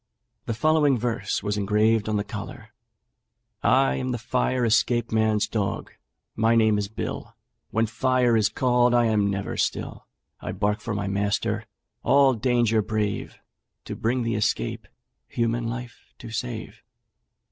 The 0.47 0.55
following 0.55 0.97
verse 0.97 1.43
was 1.43 1.57
engraved 1.57 2.09
on 2.09 2.15
the 2.17 2.23
collar: 2.23 2.69
'I 3.61 3.95
am 3.97 4.09
the 4.13 4.17
fire 4.17 4.65
escape 4.65 5.11
man's 5.11 5.47
dog: 5.47 5.91
my 6.35 6.55
name 6.55 6.79
is 6.79 6.87
Bill. 6.87 7.35
When 7.69 7.85
'fire' 7.85 8.35
is 8.35 8.49
called 8.49 8.95
I 8.95 9.05
am 9.05 9.29
never 9.29 9.57
still: 9.57 10.07
I 10.39 10.53
bark 10.53 10.81
for 10.81 10.95
my 10.95 11.05
master, 11.05 11.65
all 12.01 12.33
danger 12.33 12.81
brave, 12.81 13.37
To 13.85 13.95
bring 13.95 14.23
the 14.23 14.33
escape 14.33 14.87
human 15.27 15.67
life 15.67 16.15
to 16.17 16.31
save.' 16.31 16.81